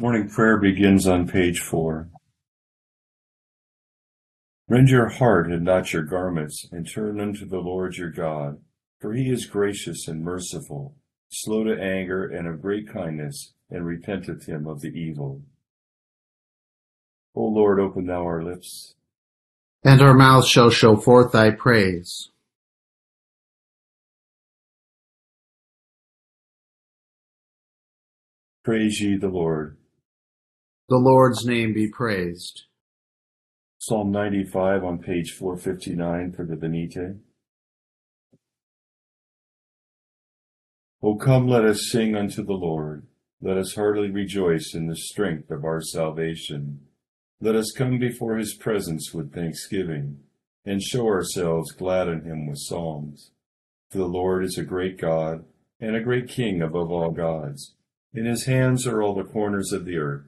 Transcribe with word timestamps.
Morning 0.00 0.28
prayer 0.28 0.58
begins 0.58 1.08
on 1.08 1.26
page 1.26 1.58
four. 1.58 2.08
Rend 4.68 4.90
your 4.90 5.08
heart 5.08 5.50
and 5.50 5.64
not 5.64 5.92
your 5.92 6.04
garments, 6.04 6.68
and 6.70 6.88
turn 6.88 7.18
unto 7.18 7.44
the 7.44 7.58
Lord 7.58 7.96
your 7.96 8.12
God, 8.12 8.60
for 9.00 9.12
he 9.12 9.28
is 9.28 9.46
gracious 9.46 10.06
and 10.06 10.22
merciful, 10.22 10.94
slow 11.30 11.64
to 11.64 11.76
anger 11.76 12.24
and 12.24 12.46
of 12.46 12.62
great 12.62 12.88
kindness, 12.88 13.54
and 13.70 13.84
repenteth 13.84 14.46
him 14.46 14.68
of 14.68 14.82
the 14.82 14.90
evil. 14.90 15.42
O 17.34 17.42
Lord, 17.42 17.80
open 17.80 18.06
thou 18.06 18.22
our 18.22 18.44
lips, 18.44 18.94
and 19.82 20.00
our 20.00 20.14
mouth 20.14 20.46
shall 20.46 20.70
show 20.70 20.94
forth 20.94 21.32
thy 21.32 21.50
praise. 21.50 22.30
Praise 28.62 29.00
ye 29.00 29.16
the 29.16 29.26
Lord. 29.26 29.76
The 30.88 30.96
Lord's 30.96 31.44
name 31.44 31.74
be 31.74 31.86
praised. 31.86 32.62
Psalm 33.76 34.10
95 34.10 34.82
on 34.82 34.98
page 34.98 35.32
459 35.32 36.32
for 36.32 36.46
the 36.46 36.56
Venite. 36.56 37.16
O 41.02 41.16
come, 41.16 41.46
let 41.46 41.66
us 41.66 41.90
sing 41.90 42.16
unto 42.16 42.42
the 42.42 42.54
Lord. 42.54 43.06
Let 43.42 43.58
us 43.58 43.74
heartily 43.74 44.10
rejoice 44.10 44.72
in 44.72 44.86
the 44.86 44.96
strength 44.96 45.50
of 45.50 45.62
our 45.62 45.82
salvation. 45.82 46.80
Let 47.38 47.54
us 47.54 47.70
come 47.76 47.98
before 47.98 48.38
his 48.38 48.54
presence 48.54 49.12
with 49.12 49.34
thanksgiving, 49.34 50.20
and 50.64 50.82
show 50.82 51.06
ourselves 51.06 51.70
glad 51.70 52.08
in 52.08 52.22
him 52.22 52.46
with 52.46 52.60
psalms. 52.60 53.32
For 53.90 53.98
the 53.98 54.06
Lord 54.06 54.42
is 54.42 54.56
a 54.56 54.64
great 54.64 54.98
God, 54.98 55.44
and 55.80 55.94
a 55.94 56.00
great 56.00 56.28
King 56.28 56.62
above 56.62 56.90
all 56.90 57.10
gods. 57.10 57.74
In 58.14 58.24
his 58.24 58.46
hands 58.46 58.86
are 58.86 59.02
all 59.02 59.14
the 59.14 59.22
corners 59.22 59.70
of 59.70 59.84
the 59.84 59.98
earth, 59.98 60.27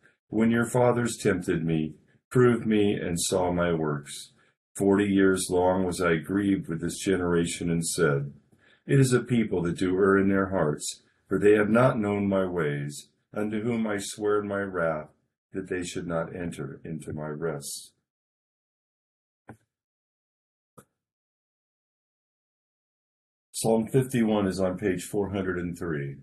when 0.31 0.49
your 0.49 0.65
fathers 0.65 1.17
tempted 1.17 1.63
me, 1.63 1.93
proved 2.29 2.65
me, 2.65 2.93
and 2.93 3.19
saw 3.19 3.51
my 3.51 3.73
works. 3.73 4.31
Forty 4.75 5.05
years 5.05 5.47
long 5.49 5.83
was 5.85 6.01
I 6.01 6.15
grieved 6.15 6.67
with 6.67 6.81
this 6.81 6.97
generation, 6.97 7.69
and 7.69 7.85
said, 7.85 8.33
it 8.87 8.99
is 8.99 9.13
a 9.13 9.19
people 9.19 9.61
that 9.63 9.77
do 9.77 9.95
err 9.97 10.17
in 10.17 10.29
their 10.29 10.47
hearts, 10.49 11.03
for 11.27 11.37
they 11.37 11.53
have 11.53 11.69
not 11.69 11.99
known 11.99 12.27
my 12.27 12.45
ways, 12.45 13.09
unto 13.33 13.61
whom 13.61 13.85
I 13.85 13.97
swear 13.99 14.41
in 14.41 14.47
my 14.47 14.61
wrath 14.61 15.09
that 15.53 15.69
they 15.69 15.83
should 15.83 16.07
not 16.07 16.35
enter 16.35 16.81
into 16.83 17.13
my 17.13 17.27
rest. 17.27 17.91
Psalm 23.51 23.87
51 23.87 24.47
is 24.47 24.59
on 24.59 24.77
page 24.77 25.03
403. 25.03 26.17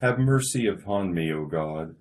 Have 0.00 0.18
mercy 0.18 0.66
upon 0.66 1.14
me, 1.14 1.32
O 1.32 1.46
God, 1.46 1.96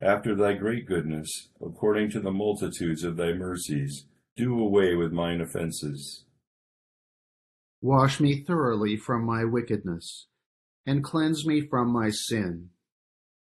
after 0.00 0.36
thy 0.36 0.52
great 0.52 0.86
goodness, 0.86 1.48
according 1.60 2.10
to 2.10 2.20
the 2.20 2.30
multitudes 2.30 3.02
of 3.02 3.16
thy 3.16 3.32
mercies 3.32 4.06
do 4.36 4.56
away 4.58 4.94
with 4.94 5.12
mine 5.12 5.40
offenses. 5.40 6.24
Wash 7.82 8.20
me 8.20 8.44
thoroughly 8.44 8.96
from 8.96 9.24
my 9.24 9.44
wickedness, 9.44 10.28
and 10.86 11.02
cleanse 11.02 11.44
me 11.44 11.60
from 11.60 11.92
my 11.92 12.10
sin. 12.10 12.70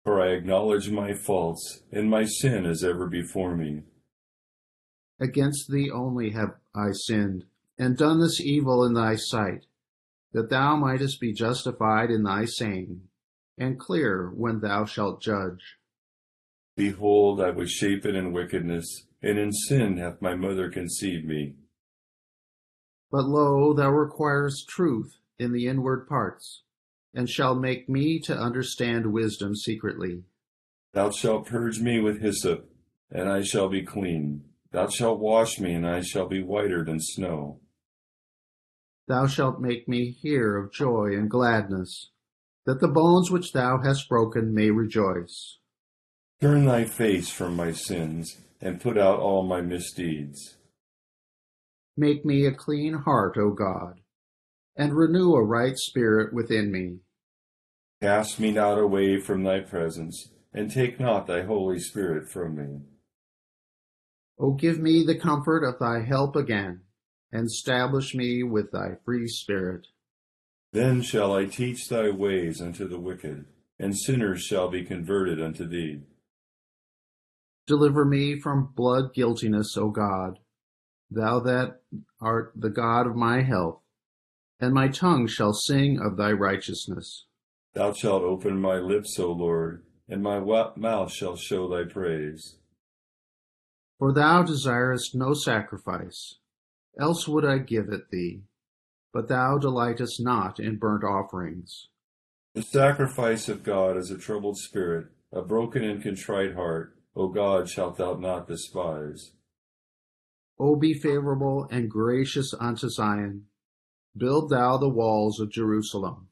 For 0.03 0.19
I 0.19 0.31
acknowledge 0.31 0.89
my 0.89 1.13
faults, 1.13 1.83
and 1.91 2.09
my 2.09 2.25
sin 2.25 2.65
is 2.65 2.83
ever 2.83 3.07
before 3.07 3.55
me. 3.55 3.83
Against 5.19 5.69
thee 5.69 5.91
only 5.91 6.31
have 6.31 6.55
I 6.75 6.93
sinned, 6.93 7.45
and 7.77 7.95
done 7.95 8.19
this 8.19 8.41
evil 8.41 8.83
in 8.83 8.93
thy 8.93 9.15
sight, 9.17 9.65
that 10.31 10.49
thou 10.49 10.75
mightest 10.77 11.21
be 11.21 11.31
justified 11.31 12.09
in 12.09 12.23
thy 12.23 12.45
saying, 12.45 13.01
and 13.57 13.79
clear 13.79 14.31
when 14.35 14.59
thou 14.59 14.85
shalt 14.85 15.21
judge. 15.21 15.77
Behold, 16.75 17.39
I 17.39 17.51
was 17.51 17.71
shapen 17.71 18.15
in 18.15 18.33
wickedness 18.33 19.05
and 19.23 19.39
in 19.39 19.53
sin 19.53 19.97
hath 19.97 20.21
my 20.21 20.35
mother 20.35 20.69
conceived 20.69 21.25
me. 21.25 21.55
But 23.09 23.25
lo, 23.25 23.73
thou 23.73 23.89
requirest 23.89 24.67
truth 24.67 25.17
in 25.39 25.53
the 25.53 25.67
inward 25.67 26.07
parts, 26.07 26.63
and 27.13 27.29
shalt 27.29 27.59
make 27.59 27.87
me 27.87 28.19
to 28.21 28.37
understand 28.37 29.13
wisdom 29.13 29.55
secretly. 29.55 30.23
Thou 30.93 31.11
shalt 31.11 31.47
purge 31.47 31.79
me 31.79 32.01
with 32.01 32.21
hyssop, 32.21 32.69
and 33.09 33.29
I 33.29 33.43
shall 33.43 33.69
be 33.69 33.83
clean. 33.83 34.43
Thou 34.71 34.87
shalt 34.87 35.19
wash 35.19 35.59
me, 35.59 35.73
and 35.73 35.87
I 35.87 36.01
shall 36.01 36.27
be 36.27 36.43
whiter 36.43 36.83
than 36.83 36.99
snow. 36.99 37.59
Thou 39.07 39.27
shalt 39.27 39.61
make 39.61 39.87
me 39.87 40.11
hear 40.11 40.57
of 40.57 40.73
joy 40.73 41.13
and 41.13 41.29
gladness, 41.29 42.09
that 42.65 42.79
the 42.79 42.87
bones 42.87 43.29
which 43.29 43.51
thou 43.51 43.79
hast 43.83 44.07
broken 44.07 44.53
may 44.53 44.69
rejoice. 44.71 45.59
Turn 46.41 46.65
thy 46.65 46.85
face 46.85 47.29
from 47.29 47.55
my 47.55 47.71
sins 47.71 48.37
and 48.61 48.81
put 48.81 48.97
out 48.97 49.19
all 49.19 49.43
my 49.43 49.61
misdeeds. 49.61 50.57
Make 51.97 52.25
me 52.25 52.45
a 52.45 52.53
clean 52.53 52.93
heart, 52.93 53.37
O 53.37 53.51
God, 53.51 53.99
and 54.75 54.93
renew 54.93 55.33
a 55.33 55.43
right 55.43 55.77
spirit 55.77 56.33
within 56.33 56.71
me. 56.71 56.99
Cast 58.01 58.39
me 58.39 58.51
not 58.51 58.79
away 58.79 59.19
from 59.19 59.43
thy 59.43 59.59
presence, 59.59 60.31
and 60.53 60.71
take 60.71 60.99
not 60.99 61.27
thy 61.27 61.43
Holy 61.43 61.79
Spirit 61.79 62.29
from 62.29 62.55
me. 62.55 62.81
O 64.39 64.53
give 64.53 64.79
me 64.79 65.03
the 65.05 65.17
comfort 65.17 65.63
of 65.63 65.79
thy 65.79 66.01
help 66.01 66.35
again, 66.35 66.81
and 67.31 67.45
establish 67.45 68.15
me 68.15 68.43
with 68.43 68.71
thy 68.71 68.97
free 69.05 69.27
spirit. 69.27 69.87
Then 70.73 71.03
shall 71.03 71.33
I 71.33 71.45
teach 71.45 71.87
thy 71.87 72.09
ways 72.09 72.59
unto 72.59 72.87
the 72.87 72.99
wicked, 72.99 73.45
and 73.77 73.95
sinners 73.95 74.41
shall 74.41 74.69
be 74.69 74.83
converted 74.83 75.39
unto 75.39 75.67
thee. 75.67 76.01
Deliver 77.67 78.03
me 78.05 78.39
from 78.39 78.73
blood 78.75 79.13
guiltiness, 79.13 79.77
O 79.77 79.91
God, 79.91 80.39
thou 81.11 81.39
that 81.41 81.81
art 82.19 82.53
the 82.55 82.71
God 82.71 83.05
of 83.05 83.15
my 83.15 83.43
health, 83.43 83.81
and 84.59 84.73
my 84.73 84.87
tongue 84.87 85.27
shall 85.27 85.53
sing 85.53 85.99
of 86.01 86.17
thy 86.17 86.31
righteousness. 86.31 87.27
Thou 87.75 87.93
shalt 87.93 88.23
open 88.23 88.59
my 88.59 88.77
lips, 88.77 89.19
O 89.19 89.31
Lord, 89.31 89.83
and 90.09 90.23
my 90.23 90.39
mouth 90.75 91.11
shall 91.11 91.35
show 91.35 91.69
thy 91.69 91.83
praise. 91.83 92.57
For 93.99 94.11
thou 94.11 94.41
desirest 94.41 95.13
no 95.13 95.35
sacrifice, 95.35 96.39
else 96.99 97.27
would 97.27 97.45
I 97.45 97.59
give 97.59 97.89
it 97.89 98.09
thee, 98.11 98.41
but 99.13 99.29
thou 99.29 99.57
delightest 99.57 100.21
not 100.21 100.59
in 100.59 100.77
burnt 100.77 101.03
offerings. 101.03 101.87
The 102.55 102.63
sacrifice 102.63 103.47
of 103.47 103.63
God 103.63 103.95
is 103.95 104.11
a 104.11 104.17
troubled 104.17 104.57
spirit, 104.57 105.07
a 105.31 105.41
broken 105.41 105.83
and 105.83 106.03
contrite 106.03 106.55
heart 106.55 106.93
O 107.15 107.27
God, 107.27 107.69
shalt 107.69 107.97
thou 107.97 108.15
not 108.15 108.47
despise. 108.47 109.33
O 110.59 110.75
be 110.75 110.93
favorable 110.93 111.67
and 111.69 111.89
gracious 111.89 112.53
unto 112.59 112.89
Zion. 112.89 113.45
Build 114.17 114.49
thou 114.49 114.77
the 114.77 114.89
walls 114.89 115.39
of 115.39 115.51
Jerusalem. 115.51 116.29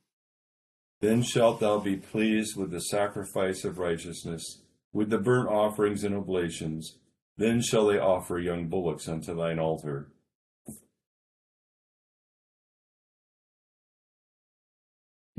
Then 1.01 1.23
shalt 1.23 1.59
thou 1.59 1.79
be 1.79 1.97
pleased 1.97 2.55
with 2.55 2.71
the 2.71 2.81
sacrifice 2.81 3.63
of 3.63 3.79
righteousness, 3.79 4.61
with 4.93 5.09
the 5.09 5.17
burnt 5.17 5.49
offerings 5.49 6.03
and 6.03 6.15
oblations. 6.15 6.97
Then 7.37 7.61
shall 7.61 7.87
they 7.87 7.97
offer 7.97 8.39
young 8.39 8.67
bullocks 8.67 9.07
unto 9.07 9.35
thine 9.35 9.59
altar. 9.59 10.11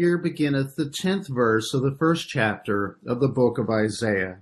Here 0.02 0.18
beginneth 0.18 0.74
the 0.74 0.90
tenth 0.90 1.28
verse 1.28 1.72
of 1.72 1.82
the 1.82 1.94
first 1.96 2.28
chapter 2.28 2.98
of 3.06 3.20
the 3.20 3.28
book 3.28 3.56
of 3.56 3.70
Isaiah. 3.70 4.40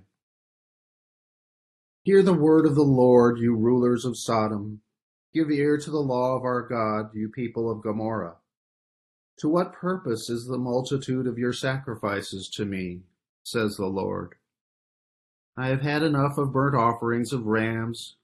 Hear 2.01 2.23
the 2.23 2.33
word 2.33 2.65
of 2.65 2.73
the 2.73 2.81
Lord, 2.81 3.37
you 3.37 3.55
rulers 3.55 4.03
of 4.03 4.17
Sodom. 4.17 4.81
Give 5.35 5.51
ear 5.51 5.77
to 5.77 5.91
the 5.91 5.99
law 5.99 6.35
of 6.35 6.43
our 6.43 6.63
God, 6.63 7.13
you 7.13 7.29
people 7.29 7.69
of 7.69 7.83
Gomorrah. 7.83 8.37
To 9.37 9.49
what 9.49 9.71
purpose 9.71 10.31
is 10.31 10.47
the 10.47 10.57
multitude 10.57 11.27
of 11.27 11.37
your 11.37 11.53
sacrifices 11.53 12.49
to 12.55 12.65
me, 12.65 13.01
says 13.43 13.77
the 13.77 13.85
Lord? 13.85 14.37
I 15.55 15.67
have 15.67 15.83
had 15.83 16.01
enough 16.01 16.39
of 16.39 16.53
burnt 16.53 16.75
offerings 16.75 17.31
of 17.31 17.45
rams 17.45 18.15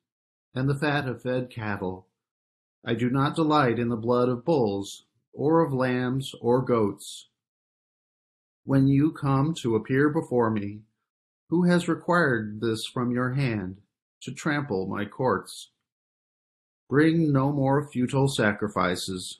and 0.56 0.68
the 0.68 0.74
fat 0.74 1.07
of 1.07 1.22
fed 1.22 1.51
cattle. 1.51 2.07
I 2.84 2.95
do 2.95 3.12
not 3.12 3.36
delight 3.36 3.78
in 3.78 3.89
the 3.89 3.95
blood 3.95 4.28
of 4.28 4.44
bulls, 4.44 5.04
or 5.38 5.63
of 5.63 5.72
lambs, 5.72 6.31
or 6.42 6.63
goats. 6.63 7.30
When 8.66 8.88
you 8.88 9.12
come 9.12 9.54
to 9.62 9.75
appear 9.75 10.10
before 10.10 10.50
me, 10.50 10.80
who 11.50 11.69
has 11.69 11.88
required 11.88 12.60
this 12.60 12.81
from 12.92 13.12
your 13.12 13.34
hand, 13.34 13.78
to 14.24 14.34
trample 14.34 14.88
my 14.88 15.06
courts? 15.06 15.69
Bring 16.89 17.31
no 17.31 17.51
more 17.51 17.88
futile 17.88 18.28
sacrifices. 18.28 19.39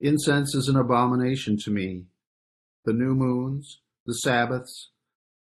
Incense 0.00 0.54
is 0.54 0.68
an 0.68 0.76
abomination 0.76 1.58
to 1.58 1.70
me. 1.70 2.06
The 2.86 2.94
new 2.94 3.14
moons, 3.14 3.80
the 4.06 4.14
Sabbaths, 4.14 4.88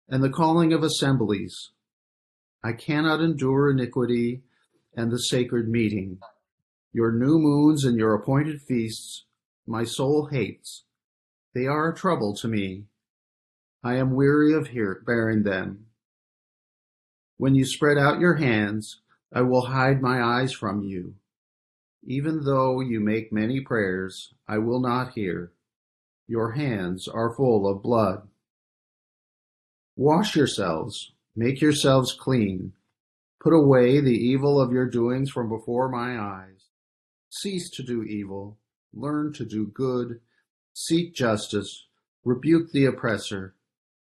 and 0.09 0.21
the 0.21 0.29
calling 0.29 0.73
of 0.73 0.83
assemblies. 0.83 1.71
I 2.61 2.73
cannot 2.73 3.21
endure 3.21 3.71
iniquity 3.71 4.41
and 4.93 5.09
the 5.09 5.19
sacred 5.19 5.69
meeting. 5.69 6.19
Your 6.91 7.13
new 7.13 7.39
moons 7.39 7.85
and 7.85 7.97
your 7.97 8.13
appointed 8.13 8.59
feasts 8.67 9.23
my 9.65 9.83
soul 9.83 10.27
hates. 10.27 10.83
They 11.53 11.67
are 11.67 11.91
a 11.91 11.95
trouble 11.95 12.35
to 12.37 12.47
me. 12.47 12.85
I 13.83 13.95
am 13.95 14.15
weary 14.15 14.53
of 14.53 14.67
hear- 14.67 15.03
bearing 15.05 15.43
them. 15.43 15.87
When 17.37 17.55
you 17.55 17.65
spread 17.65 17.97
out 17.97 18.19
your 18.19 18.35
hands, 18.35 19.01
I 19.31 19.41
will 19.41 19.67
hide 19.67 20.01
my 20.01 20.21
eyes 20.21 20.53
from 20.53 20.81
you. 20.81 21.15
Even 22.03 22.43
though 22.43 22.81
you 22.81 22.99
make 22.99 23.31
many 23.31 23.61
prayers, 23.61 24.33
I 24.47 24.57
will 24.57 24.79
not 24.79 25.13
hear. 25.13 25.51
Your 26.27 26.51
hands 26.51 27.07
are 27.07 27.33
full 27.33 27.67
of 27.67 27.83
blood. 27.83 28.27
Wash 29.95 30.35
yourselves, 30.35 31.11
make 31.35 31.61
yourselves 31.61 32.13
clean. 32.13 32.73
Put 33.39 33.53
away 33.53 33.99
the 33.99 34.17
evil 34.17 34.59
of 34.59 34.71
your 34.71 34.89
doings 34.89 35.29
from 35.29 35.49
before 35.49 35.89
my 35.89 36.17
eyes. 36.17 36.69
Cease 37.29 37.69
to 37.71 37.83
do 37.83 38.03
evil, 38.03 38.57
learn 38.93 39.33
to 39.33 39.45
do 39.45 39.67
good, 39.67 40.19
seek 40.73 41.13
justice, 41.13 41.87
rebuke 42.23 42.71
the 42.71 42.85
oppressor, 42.85 43.55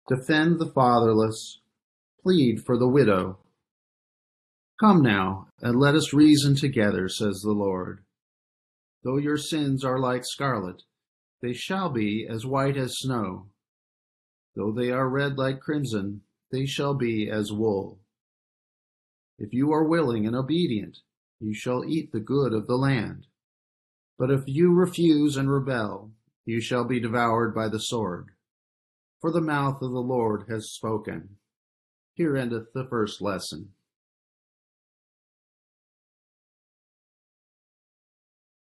defend 0.08 0.58
the 0.58 0.70
fatherless, 0.70 1.60
plead 2.22 2.62
for 2.64 2.76
the 2.76 2.88
widow. 2.88 3.38
Come 4.80 5.02
now, 5.02 5.48
and 5.60 5.78
let 5.78 5.94
us 5.94 6.12
reason 6.12 6.56
together, 6.56 7.08
says 7.08 7.40
the 7.40 7.52
Lord. 7.52 8.04
Though 9.04 9.18
your 9.18 9.36
sins 9.36 9.84
are 9.84 9.98
like 9.98 10.24
scarlet, 10.24 10.82
they 11.40 11.52
shall 11.52 11.88
be 11.90 12.26
as 12.28 12.46
white 12.46 12.76
as 12.76 12.98
snow. 12.98 13.48
Though 14.54 14.72
they 14.72 14.90
are 14.90 15.08
red 15.08 15.38
like 15.38 15.60
crimson, 15.60 16.22
they 16.50 16.66
shall 16.66 16.94
be 16.94 17.28
as 17.30 17.52
wool. 17.52 18.00
If 19.38 19.52
you 19.52 19.72
are 19.72 19.88
willing 19.88 20.26
and 20.26 20.36
obedient, 20.36 20.98
you 21.40 21.54
shall 21.54 21.84
eat 21.84 22.12
the 22.12 22.20
good 22.20 22.52
of 22.52 22.66
the 22.66 22.76
land. 22.76 23.26
But 24.22 24.30
if 24.30 24.44
you 24.46 24.72
refuse 24.72 25.36
and 25.36 25.50
rebel, 25.50 26.12
you 26.44 26.60
shall 26.60 26.84
be 26.84 27.00
devoured 27.00 27.56
by 27.56 27.68
the 27.68 27.80
sword. 27.80 28.28
For 29.20 29.32
the 29.32 29.40
mouth 29.40 29.82
of 29.82 29.90
the 29.90 29.98
Lord 29.98 30.44
has 30.48 30.70
spoken. 30.70 31.38
Here 32.14 32.36
endeth 32.36 32.72
the 32.72 32.86
first 32.88 33.20
lesson. 33.20 33.70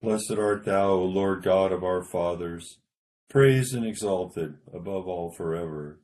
Blessed 0.03 0.37
art 0.37 0.65
thou, 0.65 0.91
O 0.91 1.05
Lord 1.05 1.41
God 1.41 1.71
of 1.71 1.83
our 1.83 2.03
fathers, 2.03 2.77
praised 3.27 3.73
and 3.73 3.87
exalted 3.87 4.53
above 4.71 5.07
all 5.07 5.31
forever. 5.31 5.99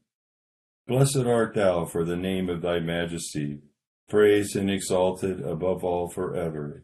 Blessed 0.88 1.28
art 1.28 1.54
thou 1.54 1.86
for 1.86 2.04
the 2.04 2.18
name 2.18 2.50
of 2.50 2.64
thy 2.64 2.80
majesty, 2.80 3.60
praised 4.10 4.56
and 4.56 4.72
exalted 4.72 5.40
above 5.42 5.84
all 5.84 6.10
forever. 6.10 6.84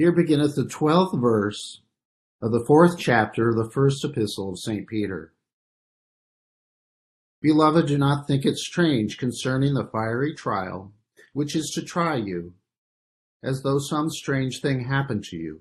Here 0.00 0.12
beginneth 0.12 0.54
the 0.54 0.64
twelfth 0.64 1.14
verse 1.14 1.82
of 2.40 2.52
the 2.52 2.64
fourth 2.64 2.98
chapter 2.98 3.50
of 3.50 3.56
the 3.56 3.70
first 3.70 4.02
epistle 4.02 4.48
of 4.48 4.58
St. 4.58 4.88
Peter. 4.88 5.34
Beloved, 7.42 7.86
do 7.86 7.98
not 7.98 8.26
think 8.26 8.46
it 8.46 8.56
strange 8.56 9.18
concerning 9.18 9.74
the 9.74 9.84
fiery 9.84 10.34
trial, 10.34 10.94
which 11.34 11.54
is 11.54 11.68
to 11.74 11.82
try 11.82 12.16
you, 12.16 12.54
as 13.42 13.62
though 13.62 13.78
some 13.78 14.08
strange 14.08 14.62
thing 14.62 14.84
happened 14.84 15.24
to 15.24 15.36
you. 15.36 15.60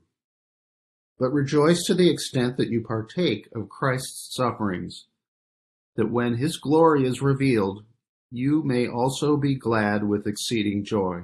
But 1.17 1.33
rejoice 1.33 1.83
to 1.87 1.93
the 1.93 2.09
extent 2.09 2.55
that 2.55 2.69
you 2.69 2.79
partake 2.79 3.49
of 3.53 3.67
Christ's 3.67 4.33
sufferings, 4.33 5.07
that 5.97 6.11
when 6.11 6.35
his 6.35 6.55
glory 6.55 7.05
is 7.05 7.21
revealed, 7.21 7.83
you 8.31 8.63
may 8.63 8.87
also 8.87 9.35
be 9.35 9.55
glad 9.55 10.07
with 10.07 10.25
exceeding 10.25 10.85
joy. 10.85 11.23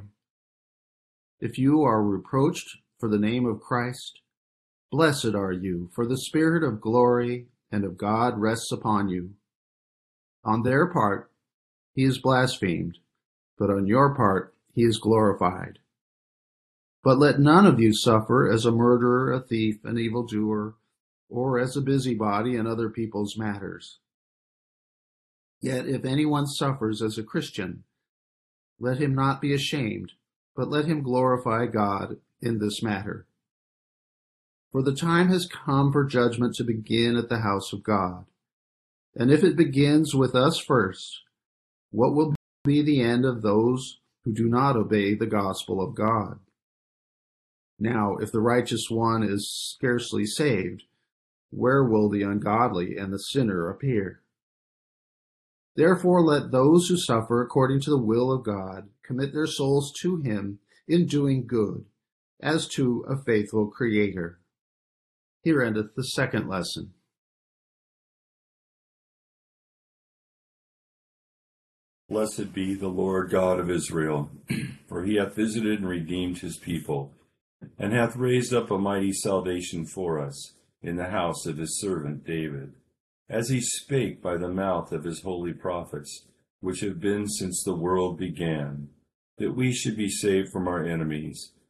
If 1.40 1.58
you 1.58 1.84
are 1.84 2.04
reproached 2.04 2.80
for 3.06 3.10
the 3.10 3.20
name 3.20 3.46
of 3.46 3.62
Christ, 3.62 4.22
blessed 4.90 5.36
are 5.36 5.52
you, 5.52 5.92
for 5.94 6.08
the 6.08 6.18
Spirit 6.18 6.64
of 6.64 6.82
glory 6.82 7.46
and 7.72 7.86
of 7.86 8.00
God 8.00 8.40
rests 8.40 8.72
upon 8.72 9.10
you. 9.10 9.36
On 10.44 10.64
their 10.64 10.92
part, 10.92 11.30
he 11.94 12.04
is 12.04 12.18
blasphemed, 12.18 12.98
but 13.60 13.70
on 13.70 13.86
your 13.86 14.16
part, 14.16 14.56
he 14.74 14.82
is 14.82 14.98
glorified. 14.98 15.78
But 17.04 17.20
let 17.20 17.40
none 17.40 17.68
of 17.68 17.80
you 17.80 17.94
suffer 17.94 18.52
as 18.52 18.66
a 18.66 18.72
murderer, 18.72 19.32
a 19.32 19.40
thief, 19.40 19.76
an 19.84 20.00
evildoer, 20.00 20.74
or 21.30 21.60
as 21.60 21.78
a 21.78 21.82
busybody 21.82 22.56
in 22.56 22.66
other 22.66 22.90
people's 22.90 23.38
matters. 23.38 24.00
Yet 25.62 25.86
if 25.86 26.06
anyone 26.06 26.48
suffers 26.48 27.04
as 27.04 27.20
a 27.20 27.24
Christian, 27.24 27.84
let 28.80 28.98
him 28.98 29.14
not 29.14 29.42
be 29.42 29.54
ashamed, 29.54 30.14
but 30.56 30.70
let 30.70 30.86
him 30.86 31.04
glorify 31.04 31.68
God 31.68 32.18
in 32.46 32.60
this 32.60 32.82
matter. 32.84 33.25
For 34.72 34.82
the 34.84 34.96
time 34.96 35.30
has 35.30 35.48
come 35.48 35.92
for 35.92 36.04
judgment 36.06 36.56
to 36.56 36.64
begin 36.64 37.16
at 37.16 37.30
the 37.30 37.40
house 37.40 37.74
of 37.74 37.84
God. 37.84 38.25
And 39.16 39.32
if 39.32 39.44
it 39.44 39.56
begins 39.56 40.14
with 40.14 40.36
us 40.36 40.60
first, 40.60 41.22
what 41.92 42.14
will 42.14 42.36
be 42.64 42.82
the 42.82 43.02
end 43.02 43.25
of 43.25 43.42
those 43.42 44.00
who 44.24 44.34
do 44.34 44.50
not 44.50 44.75
obey 44.75 45.16
the 45.16 45.25
gospel 45.25 45.82
of 45.82 45.96
God? 45.96 46.40
Now, 47.80 48.18
if 48.18 48.32
the 48.32 48.42
righteous 48.42 48.90
one 48.90 49.24
is 49.24 49.50
scarcely 49.50 50.25
saved, 50.25 50.84
where 51.52 51.84
will 51.84 52.10
the 52.10 52.24
ungodly 52.24 52.98
and 52.98 53.14
the 53.14 53.20
sinner 53.20 53.70
appear? 53.70 54.22
Therefore, 55.75 56.22
let 56.22 56.52
those 56.52 56.88
who 56.88 56.98
suffer 56.98 57.42
according 57.42 57.82
to 57.82 57.90
the 57.90 58.02
will 58.02 58.32
of 58.32 58.44
God 58.44 58.90
commit 59.04 59.34
their 59.34 59.48
souls 59.48 59.92
to 60.02 60.18
Him 60.18 60.60
in 60.88 61.06
doing 61.06 61.46
good, 61.46 61.86
as 62.42 62.68
to 62.68 63.06
a 63.08 63.18
faithful 63.24 63.68
Creator. 63.68 64.39
Here 65.44 65.62
endeth 65.62 65.96
the 65.96 66.04
second 66.04 66.48
lesson. 66.48 66.94
Blessed 72.08 72.54
be 72.54 72.75
the 72.75 72.88
Lord 72.88 73.32
God 73.32 73.60
of 73.60 73.72
Israel, 73.72 74.30
for 74.88 75.04
he 75.04 75.15
hath 75.15 75.36
visited 75.36 75.80
and 75.80 75.89
redeemed 75.89 76.38
his 76.38 76.58
people, 76.58 77.12
and 77.80 77.94
hath 77.94 78.15
raised 78.15 78.54
up 78.54 78.70
a 78.70 78.77
mighty 78.77 79.12
salvation 79.12 79.86
for 79.88 80.20
us 80.20 80.54
in 80.84 80.98
the 80.98 81.10
house 81.10 81.48
of 81.48 81.58
his 81.58 81.80
servant 81.80 82.24
David, 82.24 82.74
as 83.27 83.50
he 83.50 83.60
spake 83.60 84.22
by 84.22 84.38
the 84.38 84.50
mouth 84.50 84.92
of 84.92 85.04
his 85.04 85.22
holy 85.24 85.51
prophets, 85.51 86.27
which 86.60 86.82
have 86.82 87.00
been 87.00 87.27
since 87.27 87.63
the 87.63 87.75
world 87.75 88.20
began, 88.20 88.89
that 89.39 89.56
we 89.56 89.74
should 89.74 89.98
be 89.98 90.10
saved 90.10 90.50
from 90.51 90.68
our 90.68 90.86
enemies, 90.86 91.54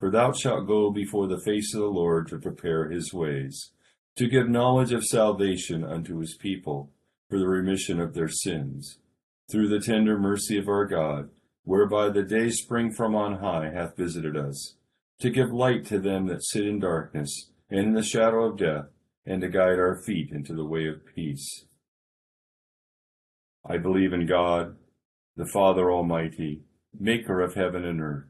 for 0.00 0.10
thou 0.10 0.32
shalt 0.32 0.66
go 0.66 0.90
before 0.90 1.28
the 1.28 1.42
face 1.44 1.74
of 1.74 1.80
the 1.80 1.86
Lord 1.86 2.26
to 2.28 2.38
prepare 2.38 2.90
his 2.90 3.12
ways, 3.12 3.70
to 4.16 4.26
give 4.26 4.48
knowledge 4.48 4.92
of 4.92 5.04
salvation 5.04 5.84
unto 5.84 6.18
his 6.18 6.34
people, 6.34 6.90
for 7.28 7.38
the 7.38 7.46
remission 7.46 8.00
of 8.00 8.14
their 8.14 8.28
sins 8.28 8.98
through 9.50 9.68
the 9.68 9.84
tender 9.84 10.18
mercy 10.18 10.58
of 10.58 10.68
our 10.68 10.86
God, 10.86 11.28
whereby 11.64 12.08
the 12.08 12.22
day 12.22 12.50
spring 12.50 12.92
from 12.92 13.14
on 13.14 13.38
high 13.38 13.70
hath 13.72 13.96
visited 13.96 14.36
us, 14.36 14.76
to 15.20 15.28
give 15.28 15.52
light 15.52 15.84
to 15.84 15.98
them 15.98 16.26
that 16.26 16.44
sit 16.44 16.66
in 16.66 16.78
darkness 16.78 17.50
and 17.68 17.80
in 17.80 17.92
the 17.92 18.02
shadow 18.02 18.44
of 18.44 18.56
death, 18.56 18.86
and 19.26 19.42
to 19.42 19.48
guide 19.48 19.78
our 19.78 20.00
feet 20.06 20.30
into 20.32 20.54
the 20.54 20.64
way 20.64 20.88
of 20.88 21.04
peace. 21.14 21.66
I 23.68 23.76
believe 23.76 24.12
in 24.12 24.26
God, 24.26 24.76
the 25.36 25.46
Father 25.46 25.92
Almighty, 25.92 26.62
maker 26.98 27.40
of 27.40 27.54
heaven 27.54 27.84
and 27.84 28.00
earth, 28.00 28.29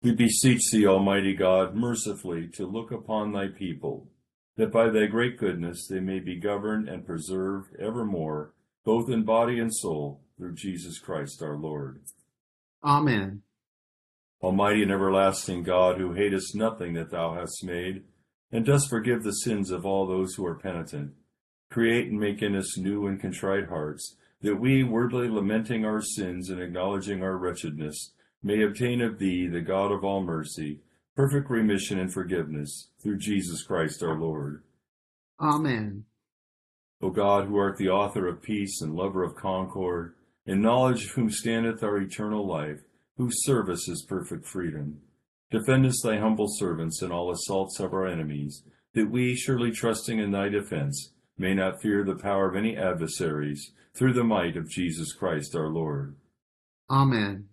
We 0.00 0.12
beseech 0.12 0.70
thee, 0.70 0.86
Almighty 0.86 1.34
God, 1.34 1.74
mercifully 1.74 2.48
to 2.54 2.66
look 2.66 2.92
upon 2.92 3.32
thy 3.32 3.48
people, 3.48 4.08
that 4.56 4.72
by 4.72 4.90
thy 4.90 5.06
great 5.06 5.38
goodness 5.38 5.88
they 5.88 5.98
may 5.98 6.20
be 6.20 6.38
governed 6.38 6.88
and 6.88 7.04
preserved 7.04 7.74
evermore, 7.80 8.54
both 8.84 9.10
in 9.10 9.24
body 9.24 9.58
and 9.58 9.74
soul, 9.74 10.20
through 10.36 10.54
Jesus 10.54 11.00
Christ 11.00 11.42
our 11.42 11.56
Lord. 11.56 12.00
Amen. 12.84 13.42
Almighty 14.40 14.84
and 14.84 14.92
everlasting 14.92 15.64
God, 15.64 15.98
who 15.98 16.12
hatest 16.12 16.54
nothing 16.54 16.94
that 16.94 17.10
thou 17.10 17.34
hast 17.34 17.64
made, 17.64 18.04
and 18.52 18.64
dost 18.64 18.88
forgive 18.88 19.24
the 19.24 19.32
sins 19.32 19.72
of 19.72 19.84
all 19.84 20.06
those 20.06 20.34
who 20.34 20.46
are 20.46 20.54
penitent, 20.54 21.14
create 21.70 22.06
and 22.06 22.20
make 22.20 22.40
in 22.40 22.54
us 22.54 22.78
new 22.78 23.08
and 23.08 23.20
contrite 23.20 23.68
hearts, 23.68 24.16
that 24.42 24.60
we, 24.60 24.84
wordly 24.84 25.28
lamenting 25.28 25.84
our 25.84 26.00
sins 26.00 26.50
and 26.50 26.62
acknowledging 26.62 27.20
our 27.20 27.36
wretchedness, 27.36 28.12
may 28.42 28.62
obtain 28.62 29.00
of 29.00 29.18
thee, 29.18 29.46
the 29.46 29.60
God 29.60 29.92
of 29.92 30.04
all 30.04 30.22
mercy, 30.22 30.80
perfect 31.16 31.50
remission 31.50 31.98
and 31.98 32.12
forgiveness, 32.12 32.90
through 33.02 33.18
Jesus 33.18 33.62
Christ 33.62 34.02
our 34.02 34.18
Lord. 34.18 34.62
Amen. 35.40 36.04
O 37.00 37.10
God, 37.10 37.46
who 37.46 37.56
art 37.56 37.76
the 37.76 37.88
author 37.88 38.26
of 38.26 38.42
peace 38.42 38.80
and 38.80 38.94
lover 38.94 39.22
of 39.22 39.36
concord, 39.36 40.14
in 40.46 40.60
knowledge 40.60 41.04
of 41.04 41.10
whom 41.12 41.30
standeth 41.30 41.82
our 41.82 41.98
eternal 41.98 42.46
life, 42.46 42.80
whose 43.16 43.44
service 43.44 43.88
is 43.88 44.06
perfect 44.08 44.46
freedom. 44.46 45.00
Defend 45.50 45.86
us, 45.86 46.00
thy 46.02 46.18
humble 46.18 46.48
servants, 46.48 47.02
in 47.02 47.12
all 47.12 47.30
assaults 47.30 47.80
of 47.80 47.92
our 47.92 48.06
enemies, 48.06 48.62
that 48.94 49.10
we, 49.10 49.34
surely 49.34 49.70
trusting 49.70 50.18
in 50.18 50.30
thy 50.30 50.48
defense, 50.48 51.12
may 51.36 51.54
not 51.54 51.80
fear 51.80 52.04
the 52.04 52.14
power 52.14 52.48
of 52.48 52.56
any 52.56 52.76
adversaries, 52.76 53.72
through 53.94 54.12
the 54.12 54.24
might 54.24 54.56
of 54.56 54.70
Jesus 54.70 55.12
Christ 55.12 55.54
our 55.56 55.68
Lord. 55.68 56.16
Amen. 56.90 57.48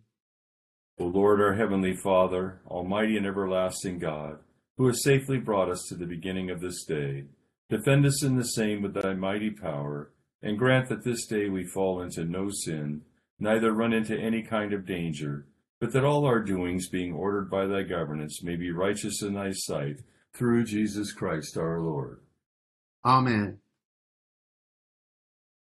O 0.97 1.05
Lord, 1.05 1.41
our 1.41 1.55
heavenly 1.55 1.93
Father, 1.93 2.61
almighty 2.67 3.17
and 3.17 3.25
everlasting 3.25 3.99
God, 3.99 4.39
who 4.77 4.87
has 4.87 5.03
safely 5.03 5.37
brought 5.37 5.69
us 5.69 5.83
to 5.89 5.95
the 5.95 6.05
beginning 6.05 6.49
of 6.49 6.61
this 6.61 6.85
day, 6.85 7.25
defend 7.69 8.05
us 8.05 8.23
in 8.23 8.37
the 8.37 8.45
same 8.45 8.81
with 8.81 8.93
thy 8.93 9.13
mighty 9.13 9.51
power, 9.51 10.11
and 10.41 10.57
grant 10.57 10.87
that 10.87 11.03
this 11.03 11.25
day 11.25 11.49
we 11.49 11.65
fall 11.65 12.01
into 12.01 12.23
no 12.23 12.49
sin, 12.49 13.01
neither 13.39 13.73
run 13.73 13.91
into 13.91 14.17
any 14.17 14.41
kind 14.41 14.71
of 14.71 14.85
danger, 14.85 15.45
but 15.81 15.91
that 15.91 16.05
all 16.05 16.25
our 16.25 16.39
doings, 16.39 16.87
being 16.87 17.13
ordered 17.13 17.49
by 17.49 17.65
thy 17.65 17.83
governance, 17.83 18.41
may 18.41 18.55
be 18.55 18.71
righteous 18.71 19.21
in 19.21 19.33
thy 19.33 19.51
sight, 19.51 19.99
through 20.33 20.63
Jesus 20.63 21.11
Christ 21.11 21.57
our 21.57 21.81
Lord. 21.81 22.21
Amen. 23.03 23.59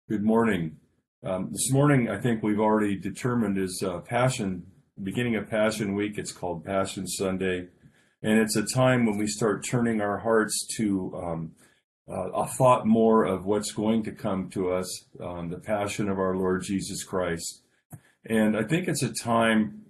Good 0.08 0.22
morning. 0.22 0.76
Um, 1.24 1.50
this 1.52 1.70
morning, 1.70 2.10
I 2.10 2.18
think 2.18 2.42
we've 2.42 2.60
already 2.60 2.96
determined 2.96 3.56
is 3.56 3.82
uh, 3.86 4.00
Passion, 4.00 4.66
beginning 5.00 5.36
of 5.36 5.48
Passion 5.48 5.94
Week. 5.94 6.18
It's 6.18 6.32
called 6.32 6.64
Passion 6.64 7.06
Sunday. 7.06 7.68
And 8.22 8.38
it's 8.38 8.56
a 8.56 8.64
time 8.64 9.06
when 9.06 9.18
we 9.18 9.26
start 9.26 9.64
turning 9.68 10.00
our 10.00 10.18
hearts 10.18 10.66
to 10.76 11.12
um, 11.16 11.52
uh, 12.08 12.30
a 12.32 12.46
thought 12.46 12.86
more 12.86 13.24
of 13.24 13.44
what's 13.46 13.72
going 13.72 14.04
to 14.04 14.12
come 14.12 14.48
to 14.50 14.72
us, 14.72 15.04
um, 15.20 15.50
the 15.50 15.58
passion 15.58 16.08
of 16.08 16.18
our 16.18 16.36
Lord 16.36 16.62
Jesus 16.62 17.04
Christ. 17.04 17.62
And 18.24 18.56
I 18.56 18.62
think 18.62 18.86
it's 18.86 19.02
a 19.02 19.12
time 19.12 19.86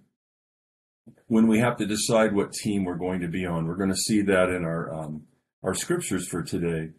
when 1.27 1.47
we 1.47 1.59
have 1.59 1.77
to 1.79 1.87
decide 1.87 2.35
what 2.35 2.53
team 2.53 2.85
we're 2.85 2.95
going 2.95 3.21
to 3.21 3.29
be 3.29 3.45
on. 3.45 3.67
We're 3.67 3.77
going 3.77 3.91
to 3.91 3.97
see 3.97 4.23
that 4.23 4.49
in 4.49 4.65
our 4.65 4.93
um, 4.93 5.25
our 5.63 5.75
scriptures 5.75 6.27
for 6.29 6.43
today. 6.43 6.91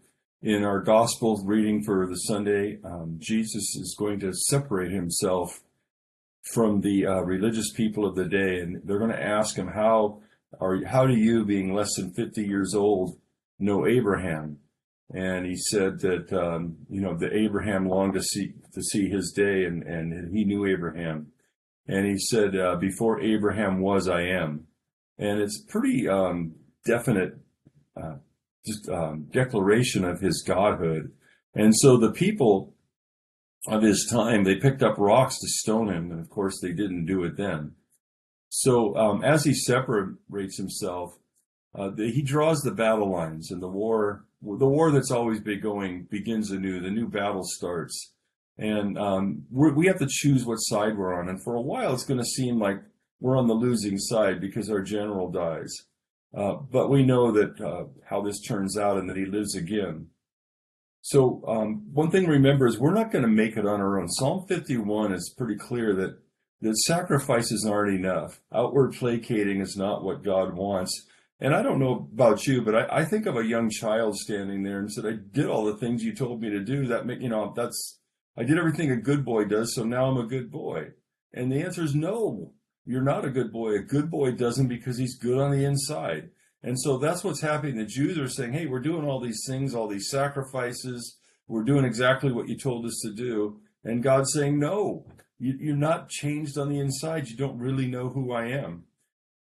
In 0.42 0.64
our 0.64 0.80
gospel 0.80 1.42
reading 1.46 1.84
for 1.84 2.06
the 2.06 2.16
Sunday, 2.16 2.80
um, 2.84 3.18
Jesus 3.20 3.76
is 3.76 3.96
going 3.98 4.20
to 4.20 4.34
separate 4.34 4.92
himself 4.92 5.62
from 6.52 6.82
the 6.82 7.06
uh, 7.06 7.22
religious 7.22 7.72
people 7.72 8.06
of 8.06 8.16
the 8.16 8.26
day, 8.26 8.60
and 8.60 8.82
they're 8.84 9.00
going 9.00 9.12
to 9.12 9.24
ask 9.24 9.56
him 9.56 9.68
how 9.68 10.22
are 10.60 10.84
how 10.86 11.08
do 11.08 11.16
you, 11.16 11.46
being 11.46 11.74
less 11.74 11.96
than 11.96 12.14
fifty 12.14 12.46
years 12.46 12.76
old, 12.76 13.18
know 13.60 13.88
Abraham? 13.88 14.60
And 15.14 15.46
he 15.46 15.56
said 15.56 16.00
that 16.00 16.34
um, 16.34 16.78
you 16.90 17.02
know 17.02 17.16
that 17.18 17.34
Abraham 17.34 17.88
longed 17.88 18.14
to 18.16 18.22
see 18.22 18.54
to 18.74 18.82
see 18.82 19.10
his 19.10 19.32
day, 19.32 19.66
and 19.66 19.84
and 19.84 20.36
he 20.36 20.44
knew 20.44 20.66
Abraham 20.66 21.34
and 21.88 22.06
he 22.06 22.18
said, 22.18 22.56
uh, 22.56 22.76
"Before 22.76 23.20
Abraham 23.20 23.80
was, 23.80 24.08
I 24.08 24.22
am," 24.22 24.68
and 25.18 25.40
it's 25.40 25.62
pretty 25.62 26.08
um, 26.08 26.56
definite, 26.86 27.38
uh, 28.02 28.16
just 28.66 28.88
um, 28.90 29.28
declaration 29.32 30.06
of 30.06 30.22
his 30.22 30.44
godhood. 30.46 31.12
And 31.54 31.76
so 31.76 31.98
the 31.98 32.12
people 32.12 32.74
of 33.67 33.82
his 33.82 34.08
time 34.10 34.43
they 34.43 34.55
picked 34.55 34.84
up 34.84 34.98
rocks 34.98 35.39
to 35.39 35.48
stone 35.48 35.89
him, 35.89 36.12
and 36.12 36.20
of 36.20 36.29
course 36.29 36.60
they 36.60 36.72
didn't 36.72 37.05
do 37.05 37.24
it 37.24 37.38
then. 37.38 37.74
So 38.50 38.96
um, 38.96 39.24
as 39.24 39.43
he 39.43 39.53
separates 39.53 40.58
himself, 40.58 41.13
uh, 41.74 41.89
the, 41.89 42.12
he 42.12 42.22
draws 42.22 42.62
the 42.62 42.72
battle 42.72 43.12
lines, 43.12 43.51
and 43.51 43.62
the 43.62 43.67
war, 43.67 44.25
the 44.41 44.67
war 44.67 44.91
that's 44.91 45.12
always 45.12 45.39
been 45.39 45.62
going, 45.62 46.08
begins 46.12 46.51
anew. 46.51 46.79
The 46.79 46.91
new 46.91 47.08
battle 47.08 47.43
starts 47.43 48.13
and 48.58 48.98
um, 49.00 49.46
we 49.50 49.88
have 49.88 50.00
to 50.00 50.08
choose 50.08 50.46
what 50.46 50.58
side 50.58 50.98
we're 50.98 51.20
on. 51.20 51.27
And 51.27 51.41
for 51.43 51.55
a 51.55 51.62
while, 51.62 51.93
it's 51.93 52.05
going 52.05 52.20
to 52.20 52.25
seem 52.25 52.60
like 52.60 52.82
we're 53.20 53.38
on 53.38 53.48
the 53.48 53.53
losing 53.53 53.98
side 53.98 54.39
because 54.39 54.70
our 54.70 54.82
general 54.82 55.32
dies. 55.32 55.74
Uh, 56.36 56.55
but 56.55 56.89
we 56.89 57.03
know 57.03 57.32
that 57.32 57.60
uh, 57.62 57.86
how 58.08 58.22
this 58.22 58.41
turns 58.41 58.77
out 58.77 58.98
and 58.98 59.10
that 59.10 59.17
he 59.17 59.25
lives 59.25 59.55
again. 59.55 60.08
So 61.04 61.44
um, 61.46 61.84
one 61.92 62.12
thing 62.12 62.26
to 62.26 62.32
remember 62.32 62.66
is 62.66 62.80
we're 62.80 62.94
not 62.94 63.12
going 63.12 63.24
to 63.24 63.30
make 63.30 63.58
it 63.58 63.68
on 63.68 63.82
our 63.82 64.00
own. 64.00 64.08
Psalm 64.08 64.46
51 64.48 65.12
is 65.12 65.34
pretty 65.38 65.58
clear 65.58 65.94
that 65.96 66.18
that 66.62 66.78
sacrifices 66.78 67.68
aren't 67.70 68.00
enough. 68.00 68.40
Outward 68.54 68.94
placating 68.94 69.60
is 69.60 69.76
not 69.76 70.02
what 70.02 70.24
God 70.24 70.56
wants. 70.56 71.06
And 71.42 71.54
I 71.54 71.62
don't 71.62 71.80
know 71.80 72.08
about 72.14 72.48
you, 72.48 72.62
but 72.62 72.74
I, 72.74 73.00
I 73.00 73.06
think 73.06 73.26
of 73.26 73.36
a 73.36 73.46
young 73.46 73.70
child 73.70 74.16
standing 74.16 74.64
there 74.64 74.80
and 74.80 74.90
said, 74.90 75.06
"I 75.06 75.18
did 75.34 75.48
all 75.48 75.66
the 75.66 75.76
things 75.76 76.06
you 76.06 76.16
told 76.16 76.40
me 76.40 76.50
to 76.52 76.64
do." 76.64 76.88
That 76.88 77.06
make 77.06 77.20
you 77.20 77.28
know 77.28 77.52
that's 77.54 78.00
I 78.38 78.44
did 78.44 78.58
everything 78.58 78.90
a 78.90 78.96
good 78.96 79.26
boy 79.26 79.44
does, 79.44 79.76
so 79.76 79.84
now 79.84 80.06
I'm 80.06 80.18
a 80.18 80.26
good 80.26 80.50
boy. 80.50 80.92
And 81.34 81.52
the 81.52 81.62
answer 81.62 81.84
is 81.84 81.94
no, 81.94 82.54
you're 82.86 83.02
not 83.02 83.26
a 83.26 83.30
good 83.30 83.52
boy. 83.52 83.76
A 83.76 83.80
good 83.80 84.10
boy 84.10 84.32
doesn't 84.32 84.68
because 84.70 84.98
he's 84.98 85.18
good 85.18 85.38
on 85.38 85.52
the 85.52 85.66
inside. 85.66 86.30
And 86.63 86.79
so 86.79 86.98
that's 86.98 87.24
what's 87.24 87.41
happening. 87.41 87.77
The 87.77 87.86
Jews 87.86 88.17
are 88.17 88.29
saying, 88.29 88.53
hey, 88.53 88.65
we're 88.65 88.79
doing 88.79 89.05
all 89.05 89.20
these 89.20 89.43
things, 89.48 89.75
all 89.75 89.88
these 89.88 90.10
sacrifices. 90.10 91.17
We're 91.48 91.63
doing 91.63 91.84
exactly 91.84 92.32
what 92.32 92.48
you 92.48 92.58
told 92.58 92.86
us 92.86 93.00
to 93.03 93.13
do. 93.13 93.60
And 93.84 94.01
God's 94.01 94.32
saying, 94.34 94.60
no, 94.60 95.05
you, 95.39 95.74
are 95.74 95.77
not 95.77 96.08
changed 96.08 96.58
on 96.58 96.70
the 96.70 96.79
inside. 96.79 97.27
You 97.27 97.36
don't 97.36 97.60
really 97.60 97.88
know 97.88 98.10
who 98.10 98.32
I 98.32 98.46
am. 98.46 98.86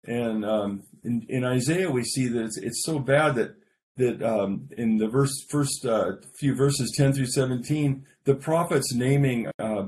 And 0.06 0.46
um, 0.46 0.84
in, 1.04 1.26
in, 1.28 1.44
Isaiah, 1.44 1.92
we 1.92 2.06
see 2.06 2.28
that 2.30 2.46
it's, 2.46 2.58
it's 2.58 2.86
so 2.86 3.00
bad 3.00 3.36
that 3.36 3.56
that 3.98 4.24
um, 4.24 4.70
in 4.78 4.98
the 4.98 5.10
verse 5.10 5.44
first 5.50 5.86
uh, 5.86 6.14
few 6.40 6.56
verses 6.56 6.94
10 6.96 7.12
through 7.12 7.26
17, 7.26 8.06
the 8.24 8.34
prophet's 8.34 8.94
naming 8.94 9.52
uh, 9.60 9.88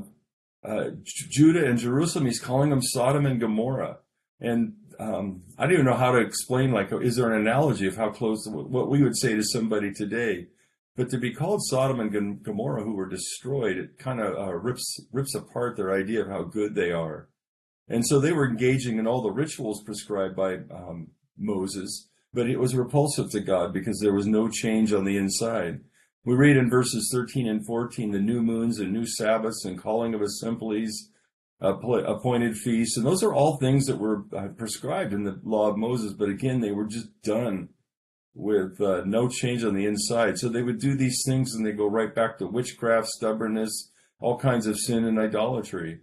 uh, 0.66 0.90
Judah 1.04 1.66
and 1.66 1.80
Jerusalem. 1.80 2.26
He's 2.26 2.40
calling 2.40 2.72
them 2.72 2.82
Sodom 2.82 3.26
and 3.26 3.40
Gomorrah. 3.40 4.00
And 4.42 4.74
um, 5.02 5.42
I 5.58 5.64
don't 5.64 5.74
even 5.74 5.86
know 5.86 5.96
how 5.96 6.12
to 6.12 6.20
explain. 6.20 6.72
Like, 6.72 6.92
is 6.92 7.16
there 7.16 7.34
an 7.34 7.42
analogy 7.42 7.88
of 7.88 7.98
how 7.98 8.12
close 8.12 8.48
what 8.48 8.90
we 8.90 9.02
would 9.04 9.18
say 9.18 9.36
to 9.36 9.44
somebody 9.44 9.92
today? 9.92 10.48
But 10.96 11.10
to 11.10 11.18
be 11.18 11.34
called 11.34 11.66
Sodom 11.66 12.00
and 12.00 12.44
Gomorrah, 12.44 12.84
who 12.84 12.94
were 12.94 13.10
destroyed, 13.10 13.78
it 13.78 13.98
kind 13.98 14.20
of 14.20 14.36
uh, 14.36 14.54
rips 14.54 15.00
rips 15.12 15.34
apart 15.34 15.76
their 15.76 15.94
idea 15.94 16.22
of 16.22 16.28
how 16.28 16.44
good 16.44 16.76
they 16.76 16.92
are. 16.92 17.30
And 17.88 18.06
so 18.06 18.20
they 18.20 18.32
were 18.32 18.48
engaging 18.48 19.00
in 19.00 19.08
all 19.08 19.22
the 19.22 19.32
rituals 19.32 19.84
prescribed 19.84 20.36
by 20.36 20.56
um, 20.72 21.08
Moses, 21.38 22.08
but 22.34 22.50
it 22.50 22.60
was 22.60 22.76
repulsive 22.76 23.32
to 23.32 23.40
God 23.40 23.74
because 23.74 24.00
there 24.00 24.14
was 24.14 24.28
no 24.28 24.48
change 24.48 24.94
on 24.94 25.04
the 25.04 25.18
inside. 25.18 25.82
We 26.24 26.36
read 26.36 26.58
in 26.58 26.70
verses 26.70 27.10
13 27.12 27.48
and 27.48 27.66
14 27.66 28.12
the 28.12 28.20
new 28.20 28.44
moons 28.44 28.80
and 28.80 28.94
new 28.94 29.08
Sabbaths 29.08 29.66
and 29.66 29.82
calling 29.82 30.14
of 30.14 30.22
assemblies, 30.22 31.10
appointed 31.62 32.58
feasts, 32.58 32.98
and 32.98 33.06
those 33.06 33.24
are 33.24 33.34
all 33.34 33.58
things 33.58 33.86
that 33.86 33.98
were 33.98 34.26
uh, 34.36 34.48
prescribed 34.58 35.14
in 35.14 35.24
the 35.24 35.40
law 35.44 35.70
of 35.70 35.78
Moses, 35.78 36.14
but 36.14 36.30
again, 36.30 36.60
they 36.60 36.72
were 36.72 36.86
just 36.86 37.22
done 37.22 37.70
with 38.34 38.80
uh, 38.82 39.04
no 39.06 39.28
change 39.28 39.64
on 39.64 39.76
the 39.76 39.86
inside. 39.86 40.38
So 40.38 40.50
they 40.50 40.64
would 40.64 40.80
do 40.80 40.96
these 40.96 41.24
things 41.26 41.54
and 41.54 41.66
they 41.66 41.72
go 41.72 41.88
right 41.88 42.14
back 42.14 42.38
to 42.38 42.48
witchcraft, 42.48 43.08
stubbornness, 43.08 43.92
all 44.20 44.38
kinds 44.38 44.68
of 44.68 44.80
sin 44.80 45.04
and 45.04 45.20
idolatry. 45.20 46.00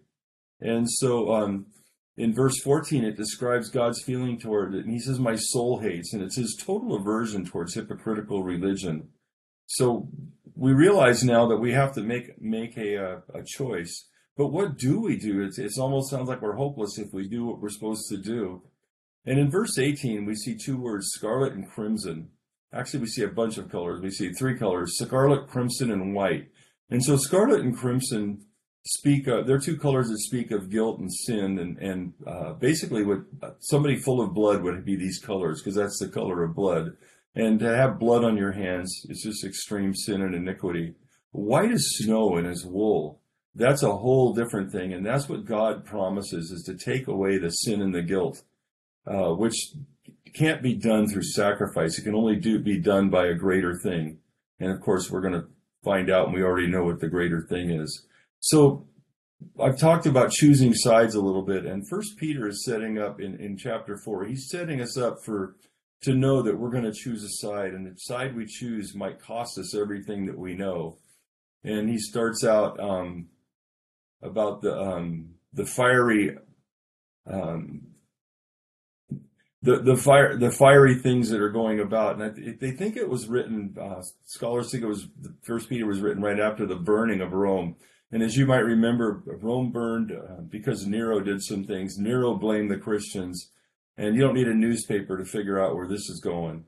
And 0.61 0.91
so 0.91 1.33
um, 1.33 1.67
in 2.17 2.35
verse 2.35 2.61
14, 2.61 3.05
it 3.05 3.17
describes 3.17 3.71
God's 3.71 4.03
feeling 4.03 4.39
toward 4.39 4.75
it. 4.75 4.85
And 4.85 4.93
he 4.93 4.99
says, 4.99 5.19
My 5.19 5.37
soul 5.37 5.79
hates. 5.79 6.13
And 6.13 6.23
it's 6.23 6.37
his 6.37 6.61
total 6.61 6.97
aversion 6.97 7.47
towards 7.47 7.75
hypocritical 7.75 8.43
religion. 8.43 9.09
So 9.67 10.09
we 10.55 10.73
realize 10.73 11.23
now 11.23 11.47
that 11.49 11.59
we 11.59 11.73
have 11.73 11.95
to 11.95 12.03
make, 12.03 12.41
make 12.41 12.77
a, 12.77 12.95
a, 12.95 13.17
uh, 13.17 13.21
a 13.35 13.43
choice. 13.45 14.09
But 14.39 14.53
what 14.53 14.79
do 14.79 15.01
we 15.01 15.17
do? 15.17 15.43
It's, 15.43 15.59
it's 15.59 15.79
almost 15.79 16.11
sounds 16.11 16.29
like 16.29 16.41
we're 16.41 16.55
hopeless 16.55 16.97
if 16.97 17.13
we 17.13 17.29
do 17.29 17.45
what 17.45 17.61
we're 17.61 17.69
supposed 17.69 18.09
to 18.11 18.17
do. 18.17 18.63
And 19.27 19.37
in 19.37 19.51
verse 19.51 19.77
18, 19.77 20.25
we 20.25 20.37
see 20.37 20.57
two 20.57 20.81
words, 20.81 21.09
scarlet 21.09 21.55
and 21.55 21.69
crimson. 21.69 22.29
Actually, 22.73 23.01
we 23.01 23.07
see 23.09 23.25
a 23.25 23.29
bunch 23.29 23.59
of 23.59 23.69
colors. 23.69 24.01
We 24.01 24.11
see 24.11 24.33
three 24.33 24.57
colors, 24.57 24.97
scarlet, 24.97 25.49
crimson, 25.49 25.91
and 25.91 26.15
white. 26.15 26.51
And 26.89 27.05
so 27.05 27.17
scarlet 27.17 27.63
and 27.63 27.77
crimson 27.77 28.47
speak, 28.85 29.27
uh, 29.27 29.43
they're 29.43 29.59
two 29.59 29.77
colors 29.77 30.09
that 30.09 30.21
speak 30.21 30.53
of 30.53 30.71
guilt 30.71 31.01
and 31.01 31.13
sin. 31.13 31.59
And, 31.59 31.77
and 31.79 32.13
uh, 32.25 32.53
basically, 32.53 33.05
what 33.05 33.23
uh, 33.43 33.51
somebody 33.59 33.97
full 33.97 34.21
of 34.21 34.35
blood 34.35 34.63
would 34.63 34.85
be 34.85 34.95
these 34.95 35.19
colors, 35.19 35.61
because 35.61 35.75
that's 35.75 35.99
the 35.99 36.09
color 36.09 36.45
of 36.45 36.55
blood. 36.55 36.97
And 37.35 37.59
to 37.59 37.77
have 37.77 37.99
blood 37.99 38.23
on 38.23 38.37
your 38.37 38.53
hands 38.53 39.05
is 39.09 39.21
just 39.21 39.45
extreme 39.45 39.97
sin 39.97 40.23
and 40.23 40.35
iniquity. 40.35 40.95
White 41.33 41.73
as 41.73 41.85
snow 41.97 42.37
and 42.37 42.47
as 42.47 42.65
wool. 42.65 43.21
That's 43.59 43.83
a 43.83 43.97
whole 43.97 44.33
different 44.33 44.73
thing. 44.73 44.93
And 44.93 45.05
that's 45.05 45.29
what 45.29 45.45
God 45.45 45.85
promises 45.85 46.51
is 46.51 46.63
to 46.63 46.75
take 46.75 47.09
away 47.09 47.39
the 47.39 47.51
sin 47.51 47.83
and 47.83 47.95
the 47.95 48.03
guilt 48.03 48.43
uh, 49.09 49.33
which 49.33 49.73
can't 50.35 50.63
be 50.63 50.75
done 50.75 51.09
through 51.09 51.23
sacrifice. 51.23 51.99
It 51.99 52.03
can 52.03 52.15
only 52.15 52.37
do, 52.37 52.59
be 52.59 52.79
done 52.79 53.09
by 53.09 53.27
a 53.27 53.35
greater 53.35 53.75
thing. 53.75 54.19
And 54.61 54.71
of 54.71 54.81
course, 54.81 55.11
we're 55.11 55.23
going 55.23 55.41
to 55.41 55.47
find 55.83 56.11
out, 56.11 56.27
and 56.27 56.35
we 56.35 56.43
already 56.43 56.67
know 56.67 56.85
what 56.85 57.01
the 57.01 57.09
greater 57.09 57.41
thing 57.41 57.71
is. 57.71 58.07
So 58.41 58.87
I've 59.61 59.79
talked 59.79 60.07
about 60.07 60.31
choosing 60.31 60.75
sides 60.75 61.15
a 61.15 61.21
little 61.21 61.43
bit, 61.43 61.65
and 61.65 61.89
First 61.89 62.19
Peter 62.19 62.49
is 62.49 62.65
setting 62.65 62.99
up 62.99 63.21
in, 63.21 63.41
in 63.41 63.57
chapter 63.57 63.97
four. 63.97 64.25
He's 64.25 64.49
setting 64.51 64.81
us 64.81 64.99
up 64.99 65.25
for 65.25 65.57
to 66.03 66.15
know 66.15 66.43
that 66.43 66.59
we're 66.59 66.71
going 66.71 66.85
to 66.85 66.93
choose 66.93 67.25
a 67.25 67.47
side, 67.47 67.73
and 67.73 67.87
the 67.87 67.95
side 67.97 68.37
we 68.37 68.47
choose 68.47 68.95
might 68.95 69.21
cost 69.21 69.59
us 69.59 69.75
everything 69.75 70.27
that 70.27 70.39
we 70.39 70.55
know. 70.55 70.99
And 71.65 71.89
he 71.89 71.99
starts 71.99 72.45
out 72.45 72.79
um, 72.79 73.27
about 74.23 74.63
the 74.63 74.79
um, 74.79 75.35
the 75.53 75.67
fiery 75.67 76.37
um, 77.27 77.89
the 79.63 79.81
the 79.81 79.97
fire 79.97 80.37
the 80.37 80.51
fiery 80.51 80.95
things 80.95 81.31
that 81.31 81.41
are 81.41 81.51
going 81.51 81.81
about, 81.81 82.21
and 82.21 82.59
they 82.61 82.71
think 82.71 82.97
it 82.97 83.09
was 83.09 83.29
written. 83.29 83.77
Uh, 83.81 84.03
scholars 84.25 84.71
think 84.71 84.85
it 84.85 84.89
was 84.89 85.09
First 85.43 85.69
Peter 85.69 85.87
was 85.87 86.01
written 86.01 86.23
right 86.23 86.39
after 86.39 86.67
the 86.67 86.77
burning 86.77 87.21
of 87.21 87.33
Rome. 87.33 87.77
And 88.11 88.23
as 88.23 88.39
you 88.39 88.47
might 88.47 88.61
remember, 88.61 89.23
Rome 89.27 89.71
burned 89.71 90.13
uh, 90.13 90.41
because 90.49 90.87
Nero 90.87 91.21
did 91.21 91.43
some 91.43 91.65
things. 91.65 91.99
Nero 91.99 92.37
blamed 92.37 92.71
the 92.71 92.79
Christians, 92.79 93.51
and 93.99 94.15
you 94.15 94.23
don't 94.23 94.35
need 94.35 94.49
a 94.49 94.55
newspaper 94.55 95.19
to 95.19 95.27
figure 95.27 95.61
out 95.61 95.75
where 95.75 95.87
this 95.87 96.09
is 96.09 96.21
going. 96.21 96.65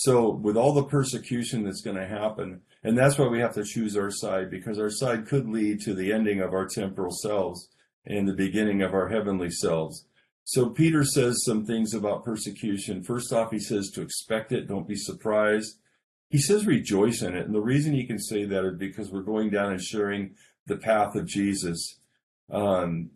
So, 0.00 0.30
with 0.30 0.56
all 0.56 0.74
the 0.74 0.84
persecution 0.84 1.64
that's 1.64 1.80
going 1.80 1.96
to 1.96 2.06
happen, 2.06 2.60
and 2.84 2.96
that's 2.96 3.18
why 3.18 3.26
we 3.26 3.40
have 3.40 3.54
to 3.54 3.64
choose 3.64 3.96
our 3.96 4.12
side, 4.12 4.48
because 4.48 4.78
our 4.78 4.90
side 4.90 5.26
could 5.26 5.48
lead 5.48 5.80
to 5.80 5.92
the 5.92 6.12
ending 6.12 6.40
of 6.40 6.52
our 6.52 6.68
temporal 6.68 7.10
selves 7.10 7.68
and 8.06 8.28
the 8.28 8.32
beginning 8.32 8.80
of 8.80 8.94
our 8.94 9.08
heavenly 9.08 9.50
selves. 9.50 10.06
So 10.44 10.70
Peter 10.70 11.02
says 11.02 11.44
some 11.44 11.66
things 11.66 11.94
about 11.94 12.24
persecution. 12.24 13.02
First 13.02 13.32
off, 13.32 13.50
he 13.50 13.58
says 13.58 13.90
to 13.90 14.02
expect 14.02 14.52
it, 14.52 14.68
don't 14.68 14.86
be 14.86 14.94
surprised. 14.94 15.80
He 16.30 16.38
says 16.38 16.64
rejoice 16.64 17.20
in 17.20 17.34
it. 17.34 17.46
And 17.46 17.54
the 17.54 17.60
reason 17.60 17.92
he 17.92 18.06
can 18.06 18.20
say 18.20 18.44
that 18.44 18.64
is 18.64 18.78
because 18.78 19.10
we're 19.10 19.22
going 19.22 19.50
down 19.50 19.72
and 19.72 19.82
sharing 19.82 20.36
the 20.66 20.76
path 20.76 21.16
of 21.16 21.26
Jesus. 21.26 21.98
Um, 22.52 23.10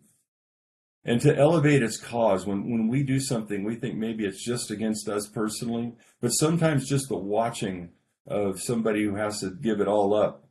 and 1.05 1.19
to 1.21 1.35
elevate 1.37 1.83
its 1.83 1.97
cause, 1.97 2.45
when, 2.45 2.69
when 2.69 2.87
we 2.87 3.03
do 3.03 3.19
something, 3.19 3.63
we 3.63 3.75
think 3.75 3.95
maybe 3.95 4.25
it's 4.25 4.43
just 4.43 4.71
against 4.71 5.09
us 5.09 5.27
personally, 5.27 5.93
but 6.21 6.29
sometimes 6.29 6.87
just 6.87 7.09
the 7.09 7.17
watching 7.17 7.89
of 8.25 8.61
somebody 8.61 9.03
who 9.03 9.15
has 9.15 9.41
to 9.41 9.51
give 9.51 9.81
it 9.81 9.87
all 9.87 10.13
up 10.13 10.45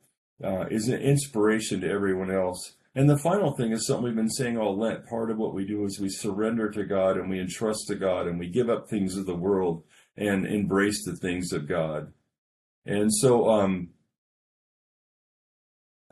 uh, 0.45 0.67
is 0.71 0.89
an 0.89 1.01
inspiration 1.01 1.81
to 1.81 1.91
everyone 1.91 2.31
else. 2.31 2.75
And 2.95 3.09
the 3.09 3.19
final 3.19 3.53
thing 3.57 3.73
is 3.73 3.87
something 3.87 4.05
we've 4.05 4.15
been 4.15 4.29
saying 4.29 4.59
all 4.59 4.79
Lent. 4.79 5.07
Part 5.07 5.31
of 5.31 5.39
what 5.39 5.55
we 5.55 5.65
do 5.65 5.87
is 5.87 5.99
we 5.99 6.11
surrender 6.11 6.71
to 6.71 6.85
God 6.85 7.17
and 7.17 7.31
we 7.31 7.41
entrust 7.41 7.87
to 7.89 7.95
God 7.95 8.27
and 8.27 8.39
we 8.39 8.49
give 8.49 8.69
up 8.69 8.89
things 8.89 9.17
of 9.17 9.25
the 9.25 9.35
world 9.35 9.85
and 10.17 10.47
embrace 10.47 11.03
the 11.05 11.17
things 11.17 11.53
of 11.53 11.67
God. 11.67 12.13
And 12.85 13.11
so, 13.13 13.49
um, 13.49 13.89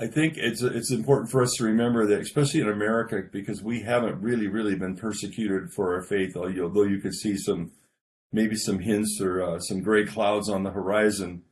I 0.00 0.06
think 0.06 0.38
it's 0.38 0.62
it's 0.62 0.90
important 0.90 1.30
for 1.30 1.42
us 1.42 1.52
to 1.58 1.64
remember 1.64 2.06
that, 2.06 2.20
especially 2.20 2.60
in 2.62 2.70
America, 2.70 3.22
because 3.30 3.62
we 3.62 3.82
haven't 3.82 4.22
really, 4.22 4.46
really 4.46 4.74
been 4.74 4.96
persecuted 4.96 5.72
for 5.74 5.94
our 5.94 6.02
faith. 6.02 6.34
Although 6.36 6.84
you 6.84 7.00
could 7.00 7.14
see 7.14 7.36
some, 7.36 7.72
maybe 8.32 8.56
some 8.56 8.78
hints 8.78 9.20
or 9.20 9.42
uh, 9.42 9.60
some 9.60 9.82
gray 9.82 10.06
clouds 10.06 10.48
on 10.48 10.62
the 10.62 10.70
horizon 10.70 11.42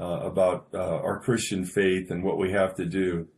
uh, 0.00 0.20
about 0.22 0.66
uh, 0.74 0.78
our 0.78 1.20
Christian 1.20 1.64
faith 1.64 2.10
and 2.10 2.24
what 2.24 2.38
we 2.38 2.50
have 2.50 2.74
to 2.74 2.86
do. 2.86 3.28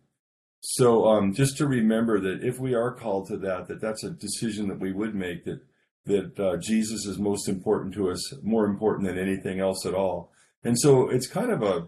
So 0.61 1.05
um, 1.09 1.35
just 1.35 1.59
to 1.59 1.67
remember 1.67 2.19
that 2.21 2.43
if 2.43 2.59
we 2.59 2.73
are 2.75 2.95
called 2.95 3.29
to 3.29 3.37
that, 3.37 3.69
that 3.69 3.83
that's 3.83 4.03
a 4.03 4.11
decision 4.11 4.69
that 4.69 4.81
we 4.81 4.93
would 4.93 5.15
make. 5.15 5.45
That 5.45 5.61
that 6.07 6.41
uh, 6.41 6.57
Jesus 6.57 7.05
is 7.05 7.19
most 7.19 7.49
important 7.51 7.93
to 7.95 8.11
us, 8.11 8.33
more 8.43 8.65
important 8.65 9.09
than 9.09 9.19
anything 9.19 9.61
else 9.61 9.85
at 9.85 9.95
all. 9.95 10.31
And 10.63 10.79
so 10.79 11.11
it's 11.11 11.27
kind 11.27 11.51
of 11.51 11.63
a 11.63 11.87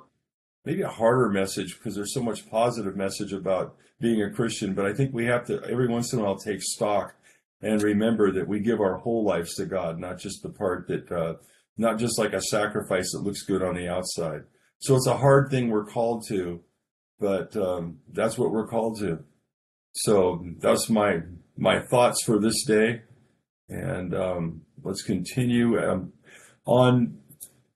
maybe 0.67 0.83
a 0.83 0.89
harder 0.89 1.31
message 1.31 1.79
because 1.79 1.95
there's 1.95 2.13
so 2.13 2.23
much 2.23 2.51
positive 2.51 2.97
message 2.97 3.33
about 3.33 3.77
being 3.99 4.21
a 4.21 4.31
Christian. 4.31 4.75
But 4.75 4.85
I 4.85 4.93
think 4.93 5.15
we 5.15 5.25
have 5.25 5.47
to 5.47 5.63
every 5.65 5.89
once 5.89 6.13
in 6.13 6.19
a 6.19 6.23
while 6.23 6.37
take 6.37 6.61
stock 6.61 7.15
and 7.63 7.83
remember 7.83 8.31
that 8.33 8.47
we 8.47 8.61
give 8.61 8.81
our 8.81 8.99
whole 8.99 9.25
lives 9.25 9.55
to 9.55 9.65
God, 9.65 9.99
not 9.99 10.19
just 10.19 10.43
the 10.43 10.51
part 10.51 10.87
that, 10.89 11.11
uh, 11.11 11.37
not 11.79 11.99
just 11.99 12.19
like 12.19 12.35
a 12.35 12.43
sacrifice 12.43 13.13
that 13.13 13.23
looks 13.23 13.43
good 13.43 13.63
on 13.63 13.77
the 13.77 13.89
outside. 13.89 14.43
So 14.81 14.95
it's 14.95 15.07
a 15.07 15.17
hard 15.17 15.51
thing 15.51 15.71
we're 15.71 15.87
called 15.87 16.27
to 16.29 16.63
but 17.19 17.57
um, 17.57 17.99
that's 18.13 18.39
what 18.39 18.51
we're 18.51 18.67
called 18.67 18.99
to. 19.01 19.25
So 19.95 20.45
that's 20.59 20.91
my 20.91 21.21
my 21.57 21.81
thoughts 21.81 22.23
for 22.25 22.39
this 22.39 22.65
day, 22.65 23.03
and 23.69 24.15
um, 24.15 24.63
let's 24.83 25.03
continue. 25.03 25.79
Um, 25.79 26.13
on 26.67 27.19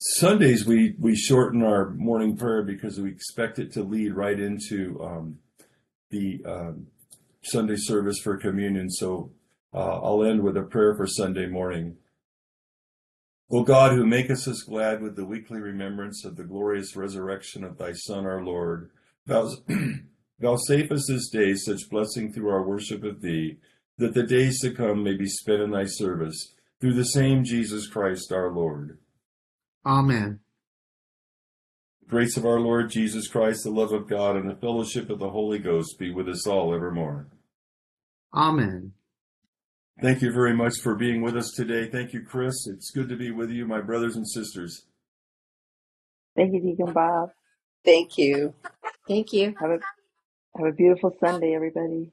Sundays, 0.03 0.65
we 0.65 0.95
we 0.99 1.15
shorten 1.15 1.63
our 1.63 1.91
morning 1.91 2.35
prayer 2.35 2.63
because 2.63 2.99
we 2.99 3.11
expect 3.11 3.59
it 3.59 3.71
to 3.75 3.83
lead 3.83 4.15
right 4.15 4.41
into 4.41 4.99
um, 5.05 5.39
the 6.09 6.43
um, 6.47 6.87
Sunday 7.43 7.77
service 7.77 8.19
for 8.25 8.39
communion. 8.39 8.89
So 8.89 9.31
uh, 9.75 10.01
I'll 10.01 10.25
end 10.25 10.43
with 10.43 10.57
a 10.57 10.63
prayer 10.63 10.95
for 10.95 11.07
Sunday 11.07 11.49
morning. 11.49 11.99
O 13.51 13.63
God, 13.63 13.93
who 13.93 14.07
makest 14.07 14.49
us 14.49 14.63
glad 14.63 15.03
with 15.03 15.17
the 15.17 15.27
weekly 15.27 15.61
remembrance 15.61 16.25
of 16.25 16.37
the 16.37 16.45
glorious 16.45 16.97
resurrection 16.97 17.63
of 17.63 17.77
thy 17.77 17.93
Son, 17.93 18.25
our 18.25 18.43
Lord 18.43 18.91
Vouchsafe 19.27 20.91
us 20.93 21.07
this 21.09 21.29
day 21.29 21.53
such 21.55 21.91
blessing 21.91 22.33
through 22.33 22.49
our 22.49 22.63
worship 22.63 23.05
of 23.05 23.21
Thee, 23.21 23.59
that 23.99 24.15
the 24.15 24.23
days 24.23 24.61
to 24.61 24.71
come 24.71 25.05
may 25.05 25.15
be 25.15 25.27
spent 25.27 25.61
in 25.61 25.73
Thy 25.73 25.85
service, 25.85 26.55
through 26.81 26.95
the 26.95 27.05
same 27.05 27.45
Jesus 27.45 27.87
Christ 27.87 28.33
our 28.33 28.51
Lord. 28.51 29.00
Amen. 29.85 30.41
The 32.03 32.11
grace 32.11 32.37
of 32.37 32.45
our 32.45 32.61
Lord 32.61 32.91
Jesus 32.91 33.29
Christ, 33.29 33.65
the 33.65 33.71
love 33.71 33.93
of 33.93 34.09
God, 34.09 34.37
and 34.37 34.49
the 34.49 34.57
fellowship 34.57 35.11
of 35.11 35.19
the 35.19 35.31
Holy 35.31 35.59
Ghost 35.59 35.99
be 35.99 36.11
with 36.13 36.29
us 36.29 36.47
all 36.47 36.75
evermore. 36.75 37.29
Amen. 38.35 38.93
Thank 40.01 40.23
you 40.23 40.33
very 40.33 40.55
much 40.55 40.81
for 40.83 40.95
being 40.95 41.21
with 41.21 41.37
us 41.37 41.51
today. 41.51 41.89
Thank 41.89 42.13
you, 42.13 42.23
Chris. 42.23 42.67
It's 42.67 42.91
good 42.91 43.09
to 43.11 43.17
be 43.17 43.31
with 43.31 43.51
you, 43.51 43.67
my 43.67 43.81
brothers 43.81 44.17
and 44.17 44.27
sisters. 44.29 44.87
Thank 46.37 46.55
you, 46.55 46.61
Deacon 46.61 46.93
Bob. 46.93 47.31
Thank 47.85 48.17
you. 48.17 48.55
Thank 49.07 49.33
you. 49.33 49.55
Have 49.61 49.71
a 49.71 49.79
have 50.57 50.67
a 50.67 50.73
beautiful 50.73 51.15
Sunday, 51.21 51.55
everybody. 51.55 52.13